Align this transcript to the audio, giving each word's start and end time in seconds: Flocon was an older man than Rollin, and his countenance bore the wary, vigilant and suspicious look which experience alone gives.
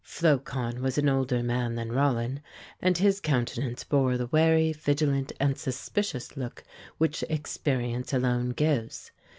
Flocon 0.03 0.81
was 0.81 0.97
an 0.97 1.07
older 1.07 1.43
man 1.43 1.75
than 1.75 1.91
Rollin, 1.91 2.41
and 2.81 2.97
his 2.97 3.19
countenance 3.19 3.83
bore 3.83 4.17
the 4.17 4.25
wary, 4.25 4.73
vigilant 4.73 5.31
and 5.39 5.55
suspicious 5.55 6.35
look 6.35 6.63
which 6.97 7.21
experience 7.29 8.11
alone 8.11 8.49
gives. 8.49 9.11